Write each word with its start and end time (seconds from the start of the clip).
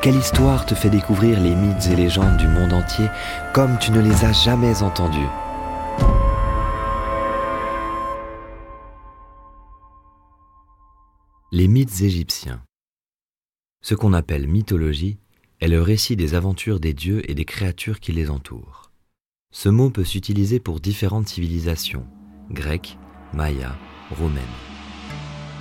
Quelle 0.00 0.14
histoire 0.14 0.64
te 0.64 0.76
fait 0.76 0.90
découvrir 0.90 1.40
les 1.40 1.56
mythes 1.56 1.88
et 1.90 1.96
légendes 1.96 2.36
du 2.36 2.46
monde 2.46 2.72
entier 2.72 3.08
comme 3.52 3.76
tu 3.80 3.90
ne 3.90 4.00
les 4.00 4.24
as 4.24 4.32
jamais 4.32 4.80
entendus? 4.84 5.18
Les 11.50 11.66
mythes 11.66 12.00
égyptiens. 12.00 12.62
Ce 13.82 13.96
qu'on 13.96 14.12
appelle 14.12 14.46
mythologie 14.46 15.18
est 15.60 15.66
le 15.66 15.82
récit 15.82 16.14
des 16.14 16.34
aventures 16.34 16.78
des 16.78 16.94
dieux 16.94 17.28
et 17.28 17.34
des 17.34 17.44
créatures 17.44 17.98
qui 17.98 18.12
les 18.12 18.30
entourent. 18.30 18.92
Ce 19.50 19.68
mot 19.68 19.90
peut 19.90 20.04
s'utiliser 20.04 20.60
pour 20.60 20.78
différentes 20.78 21.26
civilisations, 21.26 22.06
grecques, 22.52 22.96
mayas, 23.32 23.74
romaines. 24.16 24.44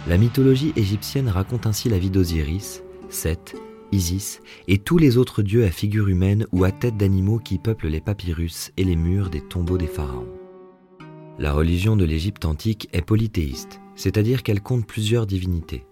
La 0.08 0.20
mythologie 0.20 0.73
égyptienne 0.76 1.28
raconte 1.28 1.66
ainsi 1.66 1.90
la 1.90 1.98
vie 1.98 2.12
d'Osiris, 2.12 2.84
Seth, 3.09 3.56
Et 4.68 4.78
tous 4.78 4.98
les 4.98 5.18
autres 5.18 5.42
dieux 5.42 5.66
à 5.66 5.72
figure 5.72 6.08
humaine 6.08 6.46
ou 6.52 6.64
à 6.64 6.72
tête 6.72 6.98
d'animaux 6.98 7.40
qui 7.40 7.58
peuplent 7.58 7.88
les 7.88 8.02
papyrus 8.02 8.72
et 8.78 8.84
les 8.84 8.96
murs 8.96 9.30
des 9.30 9.42
tombeaux 9.42 9.78
des 9.78 9.88
pharaons. 9.88 10.28
La 11.39 11.54
religion 11.54 11.95
de 11.95 12.06
l'Égypte 12.06 12.45
antique 12.45 12.89
est 12.94 13.02
polythéiste, 13.02 13.80
c'est-à-dire 13.95 14.44
qu'elle 14.44 14.62
compte 14.62 14.86
plusieurs 14.86 15.26
divinités. 15.26 15.86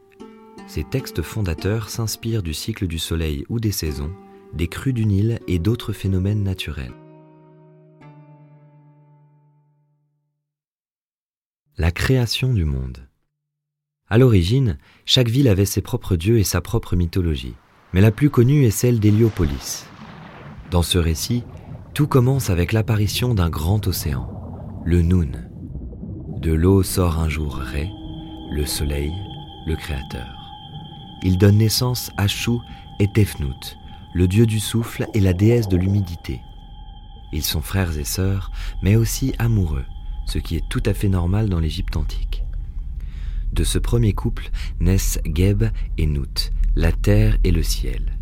Ces 0.67 0.83
textes 0.83 1.21
fondateurs 1.21 1.89
s'inspirent 1.89 2.43
du 2.43 2.53
cycle 2.53 2.87
du 2.87 2.99
soleil 2.99 3.43
ou 3.49 3.59
des 3.59 3.71
saisons, 3.71 4.11
des 4.53 4.67
crues 4.67 4.93
du 4.93 5.05
Nil 5.05 5.39
et 5.47 5.59
d'autres 5.59 5.93
phénomènes 5.93 6.43
naturels. 6.43 6.93
La 11.77 11.91
création 11.91 12.53
du 12.53 12.65
monde. 12.65 13.07
À 14.07 14.17
l'origine, 14.17 14.77
chaque 15.05 15.29
ville 15.29 15.47
avait 15.47 15.65
ses 15.65 15.81
propres 15.81 16.15
dieux 16.15 16.37
et 16.37 16.43
sa 16.43 16.61
propre 16.61 16.95
mythologie 16.95 17.55
mais 17.95 18.01
la 18.01 18.11
plus 18.11 18.29
connue 18.29 18.65
est 18.65 18.71
celle 18.71 18.99
d'Héliopolis. 18.99 19.85
Dans 20.69 20.81
ce 20.81 20.97
récit, 20.97 21.45
tout 21.93 22.07
commence 22.07 22.49
avec 22.49 22.73
l'apparition 22.73 23.33
d'un 23.33 23.49
grand 23.49 23.87
océan, 23.87 24.29
le 24.83 25.01
Noun. 25.01 25.49
De 26.41 26.51
l'eau 26.51 26.83
sort 26.83 27.19
un 27.19 27.29
jour 27.29 27.55
Ré, 27.55 27.89
le 28.51 28.65
soleil, 28.65 29.13
le 29.65 29.77
créateur. 29.77 30.27
Il 31.23 31.37
donne 31.37 31.59
naissance 31.59 32.11
à 32.17 32.27
Chou 32.27 32.61
et 32.99 33.07
Tefnout, 33.13 33.77
le 34.13 34.27
dieu 34.27 34.45
du 34.45 34.59
souffle 34.59 35.07
et 35.13 35.21
la 35.21 35.31
déesse 35.31 35.69
de 35.69 35.77
l'humidité. 35.77 36.41
Ils 37.31 37.43
sont 37.43 37.61
frères 37.61 37.97
et 37.97 38.03
sœurs, 38.03 38.51
mais 38.83 38.97
aussi 38.97 39.33
amoureux, 39.39 39.85
ce 40.25 40.37
qui 40.37 40.57
est 40.57 40.67
tout 40.69 40.83
à 40.85 40.93
fait 40.93 41.07
normal 41.07 41.47
dans 41.47 41.61
l'Égypte 41.61 41.95
antique. 41.95 42.43
De 43.53 43.63
ce 43.63 43.79
premier 43.79 44.11
couple 44.11 44.49
naissent 44.81 45.21
Geb 45.33 45.63
et 45.97 46.07
Nout, 46.07 46.51
la 46.75 46.91
terre 46.91 47.37
et 47.43 47.51
le 47.51 47.63
ciel. 47.63 48.17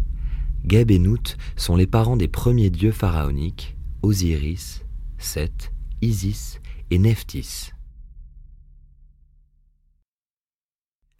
Geb 0.65 0.91
et 0.91 0.99
Nout 0.99 1.37
sont 1.55 1.75
les 1.75 1.87
parents 1.87 2.17
des 2.17 2.27
premiers 2.27 2.69
dieux 2.69 2.91
pharaoniques, 2.91 3.75
Osiris, 4.03 4.83
Seth, 5.17 5.73
Isis 6.01 6.59
et 6.91 6.99
Nephthys. 6.99 7.71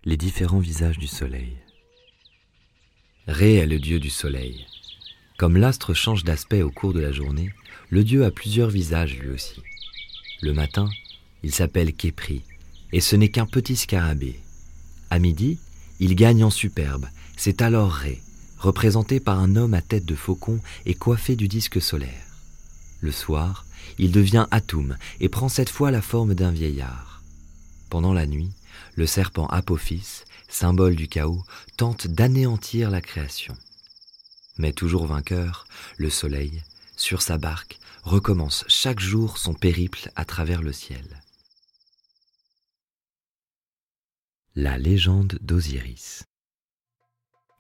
Les 0.06 0.18
différents 0.18 0.60
visages 0.60 1.00
du 1.00 1.08
soleil. 1.08 1.58
Ré 3.28 3.56
est 3.56 3.66
le 3.66 3.80
dieu 3.80 4.00
du 4.00 4.10
soleil. 4.10 4.66
Comme 5.38 5.58
l'astre 5.58 5.94
change 5.94 6.24
d'aspect 6.24 6.62
au 6.62 6.70
cours 6.70 6.94
de 6.94 7.00
la 7.00 7.12
journée, 7.12 7.52
le 7.90 8.04
dieu 8.04 8.26
a 8.26 8.32
plusieurs 8.32 8.70
visages 8.70 9.18
lui 9.18 9.30
aussi. 9.30 9.62
Le 10.42 10.54
matin, 10.54 10.90
il 11.42 11.54
s'appelle 11.54 11.94
Képri, 11.94 12.44
et 12.92 13.02
ce 13.02 13.16
n'est 13.16 13.30
qu'un 13.30 13.46
petit 13.46 13.76
scarabée. 13.76 14.40
À 15.10 15.20
midi, 15.20 15.58
il 16.04 16.16
gagne 16.16 16.44
en 16.44 16.50
superbe 16.50 17.08
c'est 17.38 17.62
alors 17.62 17.94
Ré, 17.94 18.22
représenté 18.60 19.22
par 19.22 19.40
un 19.40 19.56
homme 19.56 19.74
à 19.74 19.82
tête 19.82 20.04
de 20.04 20.16
faucon 20.16 20.60
et 20.86 20.96
coiffé 20.96 21.38
du 21.38 21.48
disque 21.48 21.82
solaire. 21.82 22.28
Le 23.00 23.14
soir, 23.14 23.66
il 23.98 24.12
devient 24.12 24.46
Atum 24.52 24.98
et 25.22 25.30
prend 25.30 25.48
cette 25.48 25.70
fois 25.70 25.92
la 25.92 26.02
forme 26.02 26.36
d'un 26.36 26.52
vieillard. 26.52 27.22
Pendant 27.90 28.12
la 28.12 28.26
nuit, 28.26 28.52
le 28.96 29.06
serpent 29.06 29.48
Apophis, 29.48 30.26
symbole 30.50 30.98
du 30.98 31.08
chaos, 31.08 31.42
tente 31.78 32.08
d'anéantir 32.08 32.92
la 32.92 33.00
création. 33.00 33.56
Mais 34.58 34.74
toujours 34.74 35.08
vainqueur, 35.08 35.66
le 35.96 36.10
soleil, 36.10 36.64
sur 36.98 37.22
sa 37.22 37.38
barque, 37.38 37.80
recommence 38.04 38.66
chaque 38.68 39.00
jour 39.00 39.38
son 39.38 39.54
périple 39.54 40.12
à 40.18 40.26
travers 40.26 40.62
le 40.62 40.74
ciel. 40.74 41.23
La 44.56 44.78
légende 44.78 45.40
d'Osiris 45.42 46.26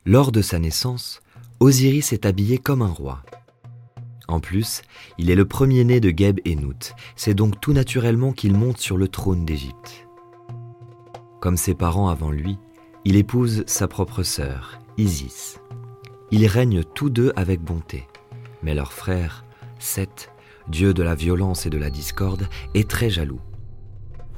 lors 0.05 0.31
de 0.31 0.41
sa 0.41 0.59
naissance, 0.59 1.21
Osiris 1.59 2.13
est 2.13 2.25
habillé 2.25 2.57
comme 2.57 2.81
un 2.81 2.91
roi. 2.91 3.23
En 4.27 4.39
plus, 4.39 4.81
il 5.17 5.31
est 5.31 5.35
le 5.35 5.47
premier-né 5.47 5.99
de 5.99 6.13
Geb 6.15 6.39
et 6.45 6.55
Nout, 6.55 6.93
c'est 7.15 7.33
donc 7.33 7.59
tout 7.61 7.73
naturellement 7.73 8.31
qu'il 8.31 8.53
monte 8.53 8.77
sur 8.77 8.97
le 8.97 9.07
trône 9.07 9.45
d'Égypte. 9.45 10.07
Comme 11.39 11.57
ses 11.57 11.73
parents 11.73 12.09
avant 12.09 12.31
lui, 12.31 12.59
il 13.05 13.15
épouse 13.15 13.63
sa 13.65 13.87
propre 13.87 14.21
sœur, 14.21 14.79
Isis. 14.97 15.59
Ils 16.31 16.45
règnent 16.45 16.83
tous 16.83 17.09
deux 17.09 17.33
avec 17.35 17.61
bonté, 17.61 18.07
mais 18.61 18.75
leur 18.75 18.93
frère, 18.93 19.45
Seth, 19.79 20.29
dieu 20.67 20.93
de 20.93 21.01
la 21.01 21.15
violence 21.15 21.65
et 21.65 21.69
de 21.69 21.77
la 21.77 21.89
discorde, 21.89 22.49
est 22.75 22.89
très 22.89 23.09
jaloux. 23.09 23.41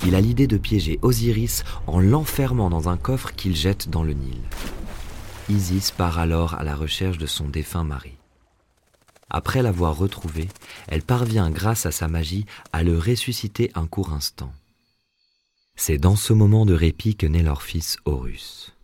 Il 0.06 0.14
a 0.14 0.22
l'idée 0.22 0.46
de 0.46 0.58
piéger 0.58 1.00
Osiris 1.02 1.64
en 1.88 2.00
l'enfermant 2.00 2.70
dans 2.70 2.90
un 2.90 2.98
coffre 2.98 3.34
qu'il 3.34 3.56
jette 3.56 3.90
dans 3.90 4.04
le 4.04 4.14
Nil. 4.14 4.40
Isis 5.50 5.90
part 5.90 6.20
alors 6.20 6.54
à 6.54 6.64
la 6.64 6.76
recherche 6.76 7.18
de 7.18 7.26
son 7.26 7.50
défunt 7.50 7.84
mari. 7.84 8.16
Après 9.32 9.64
l'avoir 9.64 9.98
retrouvé, 9.98 10.48
elle 10.88 11.02
parvient 11.02 11.50
grâce 11.50 11.88
à 11.88 11.92
sa 11.92 12.08
magie 12.08 12.46
à 12.72 12.84
le 12.84 13.00
ressusciter 13.00 13.72
un 13.74 13.88
court 13.88 14.14
instant. 14.14 14.54
C'est 15.76 15.98
dans 15.98 16.16
ce 16.16 16.34
moment 16.34 16.68
de 16.68 16.76
répit 16.76 17.16
que 17.16 17.26
naît 17.26 17.42
leur 17.42 17.64
fils 17.64 17.98
Horus. 18.06 18.76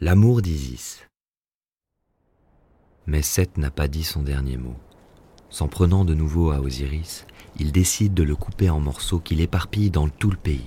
L'amour 0.00 0.42
d'Isis. 0.42 1.06
Mais 3.06 3.22
Seth 3.22 3.56
n'a 3.56 3.70
pas 3.70 3.86
dit 3.86 4.04
son 4.04 4.22
dernier 4.22 4.56
mot. 4.56 4.76
S'en 5.50 5.68
prenant 5.68 6.04
de 6.04 6.14
nouveau 6.14 6.50
à 6.50 6.60
Osiris, 6.60 7.26
il 7.58 7.72
décide 7.72 8.14
de 8.14 8.22
le 8.22 8.36
couper 8.36 8.68
en 8.68 8.80
morceaux 8.80 9.20
qu'il 9.20 9.40
éparpille 9.40 9.90
dans 9.90 10.08
tout 10.08 10.30
le 10.30 10.36
pays. 10.36 10.66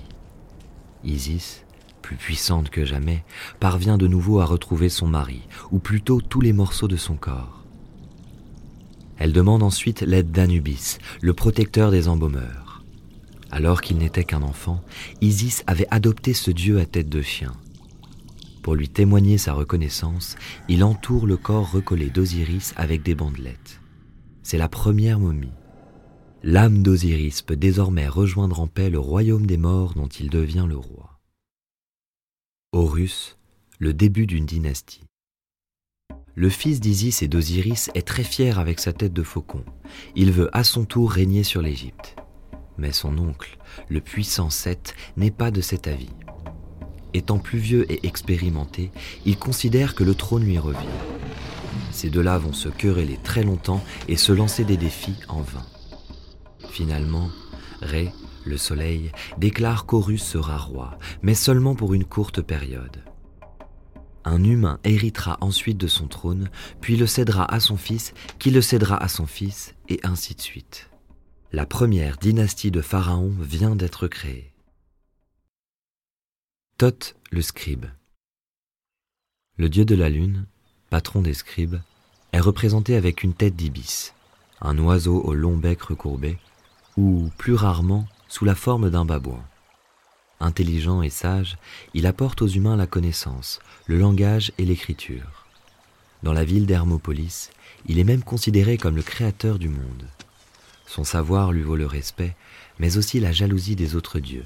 Isis, 1.03 1.63
plus 2.01 2.15
puissante 2.15 2.69
que 2.69 2.85
jamais, 2.85 3.23
parvient 3.59 3.97
de 3.97 4.07
nouveau 4.07 4.39
à 4.39 4.45
retrouver 4.45 4.89
son 4.89 5.07
mari, 5.07 5.41
ou 5.71 5.79
plutôt 5.79 6.21
tous 6.21 6.41
les 6.41 6.53
morceaux 6.53 6.87
de 6.87 6.97
son 6.97 7.15
corps. 7.15 7.63
Elle 9.17 9.33
demande 9.33 9.63
ensuite 9.63 10.01
l'aide 10.01 10.31
d'Anubis, 10.31 10.97
le 11.21 11.33
protecteur 11.33 11.91
des 11.91 12.07
embaumeurs. 12.07 12.83
Alors 13.51 13.81
qu'il 13.81 13.97
n'était 13.97 14.23
qu'un 14.23 14.41
enfant, 14.41 14.81
Isis 15.21 15.63
avait 15.67 15.87
adopté 15.91 16.33
ce 16.33 16.51
dieu 16.51 16.79
à 16.79 16.85
tête 16.85 17.09
de 17.09 17.21
chien. 17.21 17.51
Pour 18.61 18.75
lui 18.75 18.87
témoigner 18.87 19.37
sa 19.37 19.53
reconnaissance, 19.53 20.35
il 20.67 20.83
entoure 20.83 21.27
le 21.27 21.37
corps 21.37 21.71
recollé 21.71 22.09
d'Osiris 22.09 22.73
avec 22.77 23.03
des 23.03 23.15
bandelettes. 23.15 23.78
C'est 24.43 24.57
la 24.57 24.69
première 24.69 25.19
momie. 25.19 25.53
L'âme 26.41 26.81
d'Osiris 26.81 27.41
peut 27.41 27.57
désormais 27.57 28.07
rejoindre 28.07 28.61
en 28.61 28.67
paix 28.67 28.89
le 28.89 28.99
royaume 28.99 29.45
des 29.45 29.57
morts 29.57 29.93
dont 29.93 30.07
il 30.07 30.29
devient 30.29 30.65
le 30.67 30.77
roi. 30.77 31.19
Horus, 32.71 33.37
le 33.77 33.93
début 33.93 34.25
d'une 34.25 34.45
dynastie. 34.45 35.03
Le 36.35 36.49
fils 36.49 36.79
d'Isis 36.79 37.21
et 37.21 37.27
d'Osiris 37.27 37.89
est 37.95 38.07
très 38.07 38.23
fier 38.23 38.59
avec 38.59 38.79
sa 38.79 38.93
tête 38.93 39.11
de 39.11 39.23
faucon. 39.23 39.65
Il 40.15 40.31
veut 40.31 40.49
à 40.55 40.63
son 40.63 40.85
tour 40.85 41.11
régner 41.11 41.43
sur 41.43 41.61
l'Égypte. 41.61 42.15
Mais 42.77 42.93
son 42.93 43.17
oncle, 43.17 43.57
le 43.89 43.99
puissant 43.99 44.49
Seth, 44.49 44.95
n'est 45.17 45.31
pas 45.31 45.51
de 45.51 45.59
cet 45.59 45.87
avis. 45.87 46.13
Étant 47.13 47.39
plus 47.39 47.59
vieux 47.59 47.91
et 47.91 48.05
expérimenté, 48.07 48.91
il 49.25 49.37
considère 49.37 49.95
que 49.95 50.05
le 50.05 50.15
trône 50.15 50.45
lui 50.45 50.59
revient. 50.59 50.87
Ces 51.91 52.09
deux-là 52.09 52.37
vont 52.37 52.53
se 52.53 52.69
quereller 52.69 53.19
très 53.23 53.43
longtemps 53.43 53.83
et 54.07 54.17
se 54.17 54.31
lancer 54.31 54.63
des 54.63 54.77
défis 54.77 55.19
en 55.27 55.41
vain. 55.41 55.65
Finalement, 56.69 57.29
Ré, 57.81 58.11
le 58.45 58.57
soleil, 58.57 59.11
déclare 59.37 59.85
qu'Horus 59.85 60.23
sera 60.23 60.57
roi, 60.57 60.97
mais 61.21 61.33
seulement 61.33 61.75
pour 61.75 61.93
une 61.93 62.05
courte 62.05 62.41
période. 62.41 63.03
un 64.25 64.43
humain 64.43 64.79
héritera 64.83 65.37
ensuite 65.41 65.77
de 65.77 65.87
son 65.87 66.07
trône, 66.07 66.49
puis 66.81 66.97
le 66.97 67.07
cédera 67.07 67.51
à 67.51 67.59
son 67.59 67.77
fils, 67.77 68.13
qui 68.37 68.51
le 68.51 68.61
cédera 68.61 69.01
à 69.01 69.07
son 69.07 69.25
fils, 69.25 69.75
et 69.87 69.99
ainsi 70.03 70.35
de 70.35 70.41
suite. 70.41 70.89
La 71.51 71.65
première 71.65 72.17
dynastie 72.17 72.69
de 72.69 72.81
Pharaon 72.81 73.33
vient 73.39 73.75
d'être 73.75 74.07
créée. 74.07 74.53
Thoth 76.77 77.15
le 77.31 77.41
scribe. 77.41 77.85
Le 79.57 79.67
dieu 79.67 79.83
de 79.83 79.95
la 79.95 80.09
lune, 80.09 80.45
patron 80.89 81.21
des 81.21 81.33
scribes, 81.33 81.77
est 82.31 82.39
représenté 82.39 82.95
avec 82.95 83.23
une 83.23 83.33
tête 83.33 83.55
d'ibis, 83.55 84.13
un 84.61 84.77
oiseau 84.77 85.21
au 85.21 85.33
long 85.33 85.57
bec 85.57 85.81
recourbé, 85.81 86.37
ou 86.97 87.29
plus 87.37 87.53
rarement 87.53 88.07
sous 88.27 88.45
la 88.45 88.55
forme 88.55 88.89
d'un 88.89 89.05
babouin. 89.05 89.43
Intelligent 90.39 91.01
et 91.01 91.09
sage, 91.09 91.57
il 91.93 92.07
apporte 92.07 92.41
aux 92.41 92.47
humains 92.47 92.77
la 92.77 92.87
connaissance, 92.87 93.59
le 93.87 93.97
langage 93.97 94.51
et 94.57 94.65
l'écriture. 94.65 95.45
Dans 96.23 96.33
la 96.33 96.45
ville 96.45 96.65
d'Hermopolis, 96.65 97.49
il 97.87 97.99
est 97.99 98.03
même 98.03 98.23
considéré 98.23 98.77
comme 98.77 98.95
le 98.95 99.01
créateur 99.01 99.59
du 99.59 99.69
monde. 99.69 100.07
Son 100.85 101.03
savoir 101.03 101.51
lui 101.51 101.61
vaut 101.61 101.75
le 101.75 101.85
respect, 101.85 102.35
mais 102.79 102.97
aussi 102.97 103.19
la 103.19 103.31
jalousie 103.31 103.75
des 103.75 103.95
autres 103.95 104.19
dieux. 104.19 104.45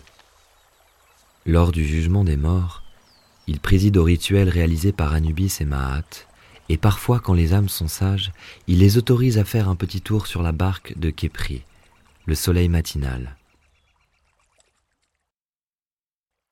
Lors 1.45 1.71
du 1.71 1.85
jugement 1.85 2.23
des 2.23 2.37
morts, 2.37 2.83
il 3.47 3.59
préside 3.59 3.97
aux 3.97 4.03
rituels 4.03 4.49
réalisés 4.49 4.91
par 4.91 5.13
Anubis 5.13 5.57
et 5.59 5.65
Mahat, 5.65 6.25
et 6.69 6.77
parfois 6.77 7.19
quand 7.19 7.33
les 7.33 7.53
âmes 7.53 7.69
sont 7.69 7.87
sages, 7.87 8.31
il 8.67 8.79
les 8.79 8.97
autorise 8.97 9.37
à 9.37 9.45
faire 9.45 9.69
un 9.69 9.75
petit 9.75 10.01
tour 10.01 10.27
sur 10.27 10.41
la 10.41 10.51
barque 10.51 10.97
de 10.97 11.09
Képri, 11.09 11.63
le 12.25 12.35
soleil 12.35 12.69
matinal. 12.69 13.35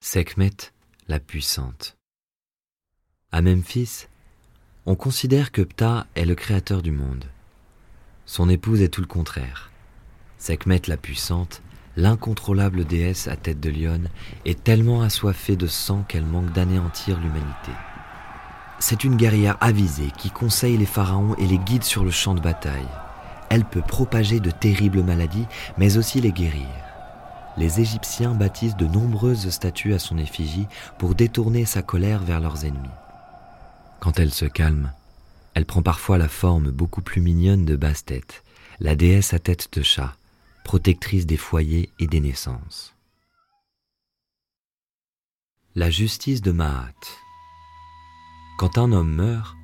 Sekhmet, 0.01 0.51
la 1.07 1.19
puissante. 1.19 1.95
À 3.31 3.41
Memphis, 3.41 4.07
on 4.85 4.95
considère 4.95 5.51
que 5.51 5.61
Ptah 5.61 6.07
est 6.15 6.25
le 6.25 6.35
créateur 6.35 6.81
du 6.81 6.91
monde. 6.91 7.25
Son 8.25 8.49
épouse 8.49 8.81
est 8.81 8.89
tout 8.89 9.01
le 9.01 9.07
contraire. 9.07 9.71
Sekhmet 10.37 10.81
la 10.87 10.97
puissante, 10.97 11.61
l'incontrôlable 11.95 12.85
déesse 12.85 13.27
à 13.27 13.35
tête 13.35 13.59
de 13.59 13.69
lionne, 13.69 14.09
est 14.45 14.63
tellement 14.63 15.01
assoiffée 15.01 15.55
de 15.55 15.67
sang 15.67 16.03
qu'elle 16.07 16.25
manque 16.25 16.51
d'anéantir 16.51 17.19
l'humanité. 17.19 17.71
C'est 18.81 19.05
une 19.05 19.15
guerrière 19.15 19.55
avisée 19.61 20.11
qui 20.17 20.29
conseille 20.29 20.75
les 20.75 20.85
pharaons 20.85 21.35
et 21.35 21.47
les 21.47 21.59
guide 21.59 21.85
sur 21.85 22.03
le 22.03 22.11
champ 22.11 22.35
de 22.35 22.41
bataille. 22.41 22.89
Elle 23.49 23.63
peut 23.63 23.81
propager 23.81 24.41
de 24.41 24.51
terribles 24.51 25.03
maladies, 25.03 25.47
mais 25.77 25.95
aussi 25.95 26.19
les 26.19 26.33
guérir 26.33 26.67
les 27.57 27.79
Égyptiens 27.79 28.33
bâtissent 28.33 28.77
de 28.77 28.87
nombreuses 28.87 29.49
statues 29.49 29.93
à 29.93 29.99
son 29.99 30.17
effigie 30.17 30.67
pour 30.97 31.15
détourner 31.15 31.65
sa 31.65 31.81
colère 31.81 32.23
vers 32.23 32.39
leurs 32.39 32.65
ennemis. 32.65 32.89
Quand 33.99 34.19
elle 34.19 34.33
se 34.33 34.45
calme, 34.45 34.91
elle 35.53 35.65
prend 35.65 35.81
parfois 35.81 36.17
la 36.17 36.29
forme 36.29 36.71
beaucoup 36.71 37.01
plus 37.01 37.21
mignonne 37.21 37.65
de 37.65 37.75
Bastet, 37.75 38.23
la 38.79 38.95
déesse 38.95 39.33
à 39.33 39.39
tête 39.39 39.69
de 39.73 39.83
chat, 39.83 40.15
protectrice 40.63 41.25
des 41.25 41.37
foyers 41.37 41.89
et 41.99 42.07
des 42.07 42.21
naissances. 42.21 42.95
La 45.75 45.89
justice 45.89 46.41
de 46.41 46.51
Mahat. 46.51 46.93
Quand 48.61 48.77
un 48.77 48.91
homme 48.91 49.15
meurt, 49.15 49.57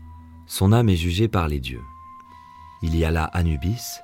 son 0.47 0.73
âme 0.73 0.89
est 0.89 0.95
jugée 0.95 1.27
par 1.27 1.47
les 1.47 1.59
dieux. 1.59 1.83
Il 2.81 2.95
y 2.95 3.05
a 3.05 3.11
là 3.11 3.25
Anubis, 3.25 3.99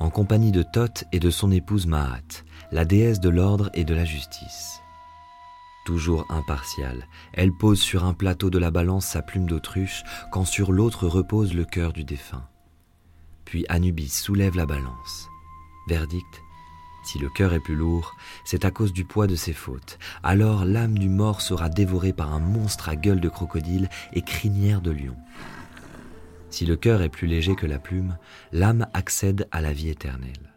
en 0.00 0.10
compagnie 0.10 0.52
de 0.52 0.62
Thoth 0.62 1.04
et 1.12 1.18
de 1.18 1.30
son 1.30 1.50
épouse 1.50 1.86
Mahat, 1.86 2.44
la 2.70 2.84
déesse 2.84 3.20
de 3.20 3.30
l'ordre 3.30 3.70
et 3.72 3.84
de 3.84 3.94
la 3.94 4.04
justice. 4.04 4.82
Toujours 5.86 6.26
impartiale, 6.28 7.08
elle 7.32 7.52
pose 7.52 7.80
sur 7.80 8.04
un 8.04 8.12
plateau 8.12 8.50
de 8.50 8.58
la 8.58 8.70
balance 8.70 9.06
sa 9.06 9.22
plume 9.22 9.46
d'autruche, 9.46 10.04
quand 10.30 10.44
sur 10.44 10.72
l'autre 10.72 11.08
repose 11.08 11.54
le 11.54 11.64
cœur 11.64 11.94
du 11.94 12.04
défunt. 12.04 12.46
Puis 13.46 13.64
Anubis 13.70 14.10
soulève 14.10 14.56
la 14.56 14.66
balance. 14.66 15.26
Verdict 15.88 16.43
si 17.04 17.18
le 17.18 17.28
cœur 17.28 17.54
est 17.54 17.60
plus 17.60 17.76
lourd, 17.76 18.16
c'est 18.44 18.64
à 18.64 18.70
cause 18.70 18.92
du 18.92 19.04
poids 19.04 19.26
de 19.26 19.36
ses 19.36 19.52
fautes. 19.52 19.98
Alors 20.22 20.64
l'âme 20.64 20.98
du 20.98 21.08
mort 21.08 21.40
sera 21.40 21.68
dévorée 21.68 22.12
par 22.12 22.32
un 22.32 22.40
monstre 22.40 22.88
à 22.88 22.96
gueule 22.96 23.20
de 23.20 23.28
crocodile 23.28 23.88
et 24.12 24.22
crinière 24.22 24.80
de 24.80 24.90
lion. 24.90 25.16
Si 26.50 26.66
le 26.66 26.76
cœur 26.76 27.02
est 27.02 27.08
plus 27.08 27.26
léger 27.26 27.56
que 27.56 27.66
la 27.66 27.78
plume, 27.78 28.16
l'âme 28.52 28.86
accède 28.94 29.48
à 29.50 29.60
la 29.60 29.72
vie 29.72 29.88
éternelle. 29.88 30.54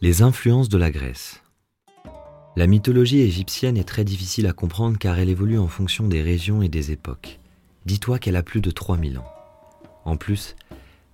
Les 0.00 0.22
influences 0.22 0.68
de 0.68 0.78
la 0.78 0.90
Grèce. 0.90 1.42
La 2.56 2.66
mythologie 2.66 3.20
égyptienne 3.20 3.76
est 3.76 3.84
très 3.84 4.02
difficile 4.02 4.46
à 4.46 4.52
comprendre 4.52 4.98
car 4.98 5.18
elle 5.18 5.28
évolue 5.28 5.58
en 5.58 5.68
fonction 5.68 6.08
des 6.08 6.20
régions 6.20 6.62
et 6.62 6.68
des 6.68 6.90
époques. 6.90 7.38
Dis-toi 7.86 8.18
qu'elle 8.18 8.36
a 8.36 8.42
plus 8.42 8.60
de 8.60 8.70
3000 8.70 9.18
ans. 9.18 9.32
En 10.04 10.16
plus, 10.16 10.56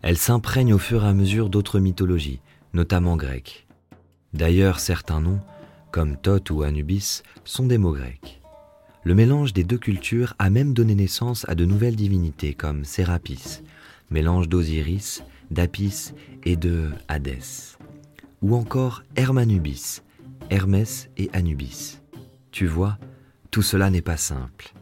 elle 0.07 0.19
s'imprègne 0.19 0.73
au 0.73 0.79
fur 0.79 1.05
et 1.05 1.09
à 1.09 1.15
mesure 1.15 1.51
d'autres 1.51 1.81
mythologies, 1.81 2.39
notamment 2.75 3.17
grecques. 3.17 3.67
D'ailleurs, 4.35 4.79
certains 4.79 5.21
noms, 5.21 5.41
comme 5.91 6.17
Thoth 6.17 6.51
ou 6.51 6.63
Anubis, 6.63 7.25
sont 7.45 7.67
des 7.67 7.77
mots 7.77 7.93
grecs. 7.93 8.41
Le 9.03 9.17
mélange 9.17 9.53
des 9.53 9.65
deux 9.65 9.79
cultures 9.79 10.35
a 10.39 10.49
même 10.49 10.75
donné 10.75 10.95
naissance 10.95 11.45
à 11.49 11.57
de 11.57 11.65
nouvelles 11.65 11.97
divinités 11.97 12.55
comme 12.55 12.85
Sérapis, 12.85 13.63
mélange 14.09 14.49
d'Osiris, 14.49 15.25
d'Apis 15.51 16.13
et 16.45 16.55
de 16.55 16.91
Hadès 17.09 17.77
ou 18.43 18.55
encore 18.55 19.03
Hermanubis, 19.17 20.03
Hermès 20.51 21.09
et 21.17 21.31
Anubis. 21.33 21.99
Tu 22.53 22.69
vois, 22.69 22.97
tout 23.51 23.63
cela 23.63 23.91
n'est 23.91 24.03
pas 24.03 24.17
simple. 24.17 24.73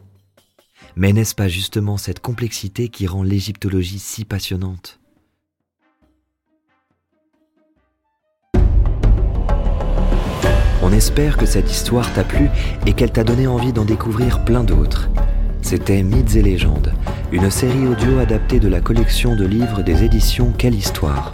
Mais 0.95 1.13
n'est-ce 1.13 1.33
pas 1.33 1.47
justement 1.47 1.97
cette 1.97 2.19
complexité 2.19 2.89
qui 2.89 3.07
rend 3.07 3.23
l'égyptologie 3.23 3.97
si 3.97 4.23
passionnante? 4.23 4.99
Espère 10.95 11.37
que 11.37 11.45
cette 11.45 11.69
histoire 11.69 12.11
t'a 12.13 12.23
plu 12.23 12.49
et 12.85 12.93
qu'elle 12.93 13.11
t'a 13.11 13.23
donné 13.23 13.47
envie 13.47 13.73
d'en 13.73 13.85
découvrir 13.85 14.43
plein 14.45 14.63
d'autres. 14.63 15.09
C'était 15.61 16.03
Mythes 16.03 16.35
et 16.35 16.41
légendes, 16.41 16.93
une 17.31 17.49
série 17.51 17.87
audio 17.87 18.19
adaptée 18.19 18.59
de 18.59 18.67
la 18.67 18.79
collection 18.79 19.35
de 19.35 19.45
livres 19.45 19.81
des 19.81 20.03
éditions 20.03 20.53
Quelle 20.57 20.75
Histoire. 20.75 21.33